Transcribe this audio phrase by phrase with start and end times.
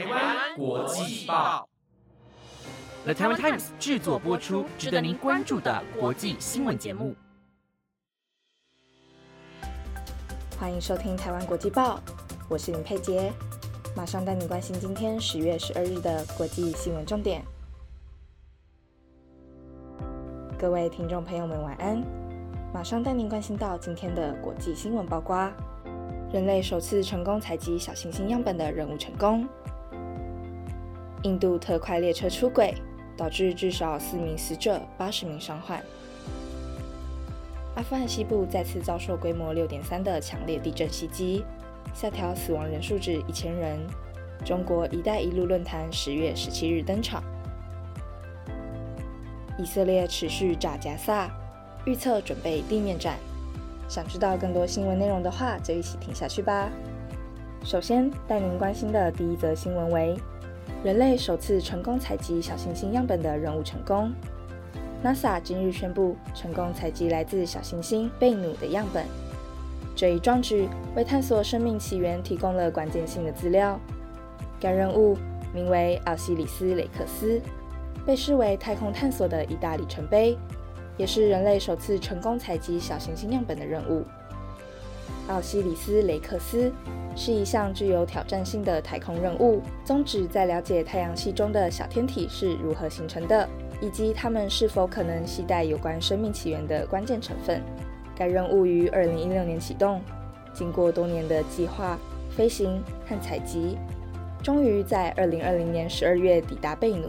[0.00, 1.68] 台湾国际报
[3.04, 7.14] ，The Taiwan Times 制作播出，值得您关注的国际新闻节目。
[10.58, 12.00] 欢迎收听台湾国际报，
[12.48, 13.30] 我是林佩杰，
[13.94, 17.44] 马上带你关心今天十月十二日的国际新闻重点。
[20.58, 22.02] 各位听众朋友们，晚安！
[22.72, 25.52] 马上带您关心到今天的国际新闻曝光。
[26.32, 29.46] 人类首次成功采集小行星样本的任务成功。
[31.22, 32.74] 印度特快列车出轨，
[33.16, 35.82] 导致至少四名死者、八十名伤患。
[37.76, 41.44] 阿富汗西部再次遭受规模六点三的强烈地震袭击，
[41.94, 43.78] 下调死亡人数至一千人。
[44.44, 47.22] 中国“一带一路”论坛十月十七日登场。
[49.58, 51.30] 以色列持续炸加萨，
[51.84, 53.18] 预测准备地面战。
[53.88, 56.70] 想知道更多新闻内容的话，就一起听下去吧。
[57.62, 60.16] 首先带您关心的第一则新闻为：
[60.82, 64.10] 人类首次成功采集小行星样本的任务成功。
[65.04, 69.04] NASA 今日宣布成功采集来自小行星贝努的样本，
[69.94, 73.78] 这一壮举为探索生命起源提供了关键性的资料。
[74.58, 75.18] 该任务
[75.52, 77.38] 名为奥西里斯·雷克斯，
[78.06, 80.34] 被视为太空探索的一大里程碑。
[80.96, 84.02] 也是人类首次成功采集小行星样本的任务。
[85.28, 86.72] 奥西里斯·雷克斯
[87.16, 93.48] 是一项具有挑战性的太空任务，宗旨在了解太阳系中的小天体是如何形成的，
[93.80, 97.62] 以及它们是否可能携带有关生命起源的关键成分。
[98.16, 100.00] 该任务于2016年启动，
[100.52, 101.98] 经过多年的计划、
[102.36, 103.78] 飞行和采集，
[104.42, 107.08] 终于在2020年12月抵达贝努。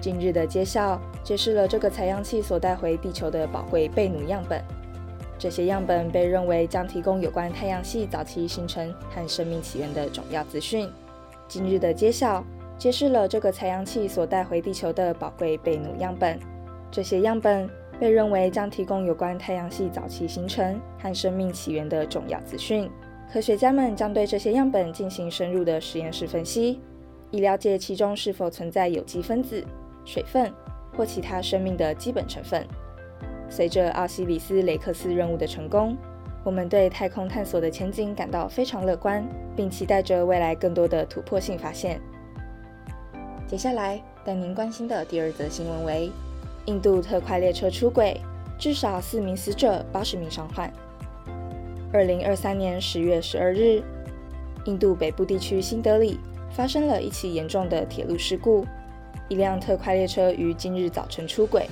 [0.00, 4.62] 近日的揭晓揭示了这个采样器所带回地球的宝贵贝努样本。
[5.38, 10.88] 这些样本被认为将提供有关太阳系早期形成和生命起源的重要资讯。
[11.46, 12.44] 今日的揭晓
[12.78, 16.38] 揭示了这个采样器所带回地球的宝贵贝努样本。
[16.90, 22.90] 这些样本被认为将提供有关太阳系早期形成和生命起源的重要资讯。
[23.32, 26.80] 科学家们将对这些样本进行深入的实验室分析，
[27.30, 29.64] 以了解其中是否存在有机分子。
[30.06, 30.52] 水分
[30.96, 32.64] 或其他生命的基本成分。
[33.48, 35.96] 随着奥西里斯·雷克斯任务的成功，
[36.44, 42.00] 我们对太空探索的前景感到非常乐观，并期待着未来更多的突破性发现。
[43.46, 46.10] 接下来带您关心的第二则新闻为：
[46.66, 48.20] 印度特快列车出轨，
[48.58, 50.72] 至少四名死者，八十名伤患。
[51.92, 53.80] 二零二三年十月十二日，
[54.64, 56.18] 印度北部地区新德里
[56.50, 58.66] 发生了一起严重的铁路事故。
[59.28, 61.66] 一辆特快列车于今日早晨出轨，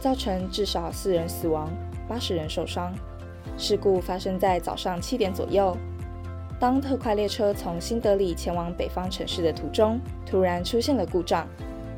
[0.00, 1.70] 造成至少四人死亡、
[2.08, 2.92] 八十人受伤。
[3.58, 5.76] 事故发生在早上七点左右。
[6.58, 11.46] 当特快列车从新德里前往北方城市的途中，突然出现了故障，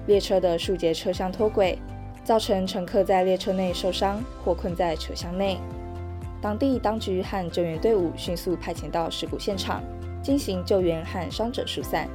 [0.06, 1.78] 列车的数节车厢脱轨，
[2.24, 5.58] 造成乘客在列车内受伤或困在车厢内。
[6.40, 9.82] 当地当局和救援队伍迅速派遣到事故现场，
[10.22, 12.08] 进行救援和伤者疏散。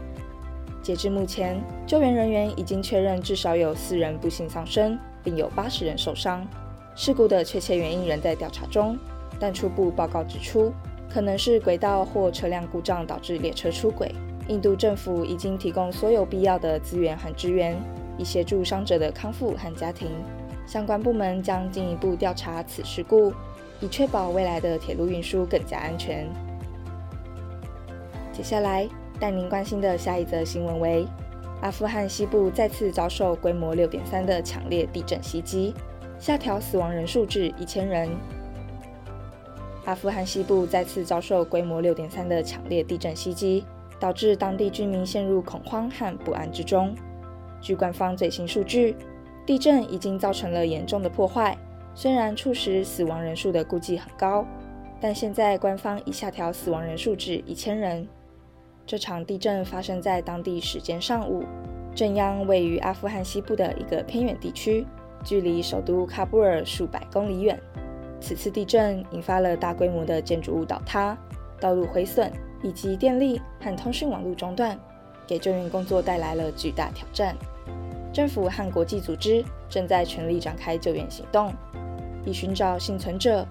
[0.82, 6.46] 截至目前，救援人员已经确认至少有四人不幸丧生，并有八十人受伤。
[6.96, 8.98] 事故的确切原因仍在调查中，
[9.40, 10.74] 但初步报告指出，
[11.10, 14.14] 可能是轨道或车辆故障导致列车出轨。
[14.48, 17.76] 印度政府已经提供所有必要的资源和支援，
[18.18, 20.10] 以协助伤者的康复和家庭。
[20.68, 23.34] 相关部门将进一步调查此事故，
[23.80, 26.28] 以确保未来的铁路运输更加安全。
[28.32, 28.88] 接下来。
[29.20, 31.06] 带您关心的下一则新闻为：
[31.64, 35.74] 阿富汗西部再次遭受规模六点三的强烈地震袭击，
[36.20, 38.10] 下调死亡人数至一千人。
[39.86, 43.64] 阿富汗西部再次遭受规模六点三的强烈地震袭击，
[43.98, 46.94] 导致当地居民陷入恐慌和不安之中。
[47.62, 48.98] 据官方最新数据，
[49.46, 51.58] 地震已经造成了严重的破坏。
[51.96, 54.46] 虽然初始死亡人数的估计很高，
[55.00, 58.06] 但现在官方已下调死亡人数至一千人。
[58.86, 61.44] 这场地震发生在当地时间上午，
[61.96, 64.86] 震央位于阿富汗西部的一个偏远地区，
[65.24, 67.60] 距离首都喀布尔数百公里远。
[68.20, 71.18] 此次地震引发了大规模的建筑物倒塌、
[71.60, 72.32] 道路毁损
[72.62, 74.78] 以及电力和通讯网络中断，
[75.26, 77.36] 给救援工作带来了巨大挑战。
[78.12, 81.54] 政府和国际组织正在全力展开救援行动，
[82.26, 83.46] 以寻找幸存者，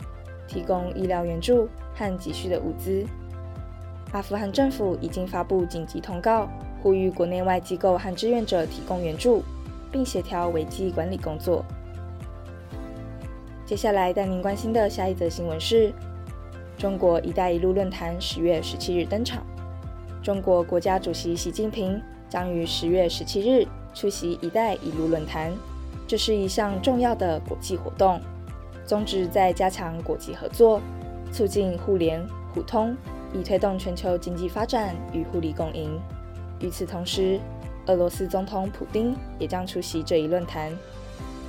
[0.47, 3.05] 提供医疗援助和急需的物资。
[4.13, 6.47] 阿富汗政府已经发布紧急通告，
[6.83, 9.43] 呼吁国内外机构和志愿者提供援助，
[9.91, 11.65] 并协调危机管理工作。
[13.65, 15.91] 接下来带您关心的下一则新闻是：
[16.77, 19.43] 中国“一带一路”论坛十月十七日登场。
[20.23, 25.51] 中国国家主席习近平将于十月十七日出席“一带一路”论坛。
[26.07, 28.21] 这是一项重要的国际活动，
[28.85, 30.83] 宗旨在加强国际合作，
[31.33, 32.23] 促进互联
[32.53, 32.95] 互通，
[33.33, 36.01] 以推动全球经济发展与互利共赢。
[36.61, 37.41] 与此同时，
[37.87, 40.71] 俄罗斯总统普京也将出席这一论坛。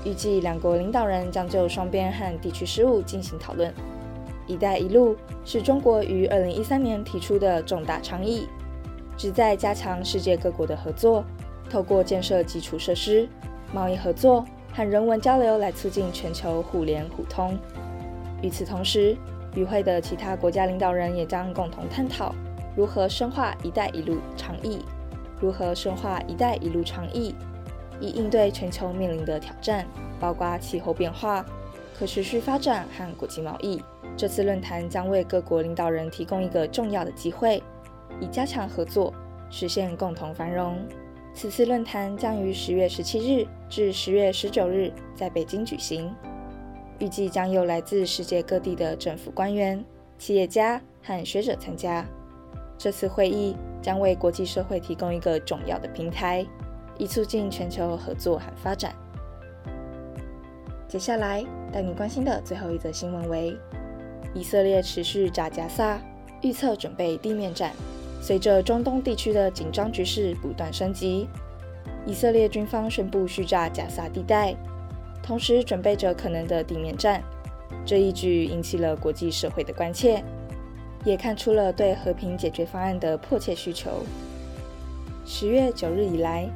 [0.05, 3.73] 预计两国领导人将就双边和地区事务进行讨论。
[4.47, 5.15] “一带一路”
[5.45, 8.47] 是中国于2013年提出的重大倡议，
[9.15, 11.23] 旨在加强世界各国的合作，
[11.69, 13.29] 透过建设基础设施、
[13.73, 17.57] 贸易合作和人文交流来促进全球互联互通。
[18.41, 19.15] 与此同时，
[19.55, 22.33] 与会的其他国家领导人也将共同探讨
[22.75, 24.83] 如何深化“一带一路”倡议，
[25.39, 27.35] 如何深化“一带一路”倡议。
[27.99, 29.85] 以应对全球面临的挑战，
[30.19, 31.45] 包括气候变化、
[31.97, 33.81] 可持续发展和国际贸易。
[34.17, 37.61] 这次论坛将为各国领导人提供一个重要的机会，
[38.19, 39.13] 以加强合作，
[39.49, 40.77] 实现共同繁荣。
[41.33, 46.13] 此次论坛将于十月十七日至十月十九日在北京举行，
[46.99, 49.83] 预计将有来自世界各地的政府官员、
[50.17, 52.05] 企业家和学者参加。
[52.77, 56.45] 这次会议将为国际社会提供一个重要的平台。
[56.99, 58.93] 以促进全球合作和发展。
[60.87, 63.57] 接下来带你关心的最后一则新闻为：
[64.31, 65.99] 以色列持续炸加萨，
[66.43, 67.71] 预测准备地面战。
[68.21, 71.27] 随着中东地区的紧张局势不断升级，
[72.05, 74.55] 以色列军方宣布续炸加萨地带，
[75.23, 77.23] 同时准备着可能的地面战。
[77.83, 80.23] 这一举引起了国际社会的关切，
[81.03, 84.03] 也看出了对和平解决方案的迫切需求。
[85.25, 86.47] 十月九日以来。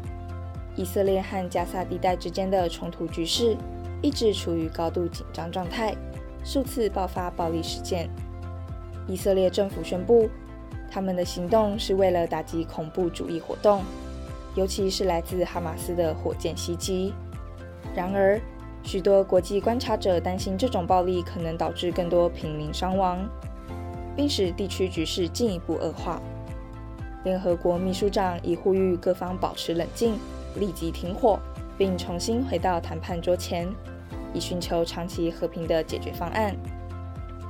[0.79, 3.57] 以色列和加萨地带之间的冲突局势
[3.99, 5.95] 一直处于高度紧张状态，
[6.43, 8.07] 数次爆发暴力事件。
[9.07, 10.29] 以色列政府宣布，
[10.91, 13.81] 他们的行动是为了打击恐怖主义活动，
[14.53, 17.11] 尤其是来自哈马斯的火箭袭击。
[17.95, 18.39] 然而，
[18.87, 23.19] 许多国际观察者担心这种暴力可能导致更多平民伤亡，
[24.15, 26.21] 并使地区局势进一步恶化。
[27.25, 30.17] 联合国秘书长已呼吁各方保持冷静。
[30.55, 31.37] 立即停火，
[31.77, 33.67] 并重新回到谈判桌前，
[34.33, 36.55] 以寻求长期和平的解决方案。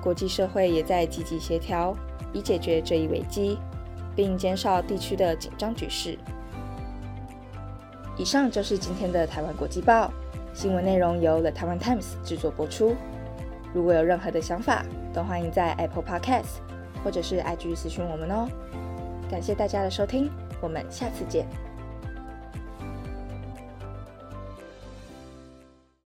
[0.02, 1.96] 国际社会也在积极协调，
[2.34, 3.60] 以解决这一危机，
[4.16, 6.18] 并减少地区的紧张局势。
[8.18, 10.12] 以上就是今天的台湾国际报
[10.58, 12.96] 新闻内容，由 The Taiwan Times 制作播出。
[13.76, 14.84] 如果有任何的想法，
[15.14, 16.62] 都欢迎在 Apple Podcast
[17.04, 18.48] 或者是 IG 私讯我们哦。
[19.30, 21.46] 感谢大家的收听，我们下次见。